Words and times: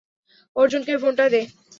অর্জুনকে 0.55 0.93
ফোনটা 1.01 1.25
দে। 1.29 1.41